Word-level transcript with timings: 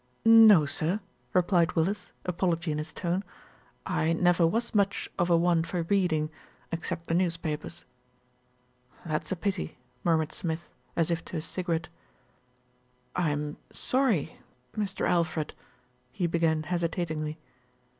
"No, 0.25 0.65
sir," 0.65 0.99
replied 1.31 1.73
Willis, 1.73 2.11
apology 2.25 2.71
in 2.71 2.79
his 2.79 2.91
tone. 2.91 3.23
"I 3.85 4.13
never 4.13 4.47
was 4.47 4.73
much 4.73 5.07
of 5.19 5.29
a 5.29 5.37
one 5.37 5.63
for 5.63 5.83
reading, 5.83 6.31
except 6.71 7.05
the 7.05 7.13
news 7.13 7.37
papers." 7.37 7.85
"That's 9.05 9.31
a 9.31 9.35
pity," 9.35 9.77
murmured 10.03 10.31
Smith, 10.31 10.67
as 10.95 11.11
if 11.11 11.23
to 11.25 11.33
his 11.33 11.45
cigarette. 11.45 11.87
48 13.13 13.13
THE 13.13 13.21
RETURN 13.21 13.31
OF 13.31 13.37
ALFRED 13.37 13.47
"I'm 13.47 13.57
sorry, 13.75 14.35
Mr. 14.75 15.07
Alfred," 15.07 15.53
he 16.11 16.25
began 16.25 16.63
hesitatingly. 16.63 17.37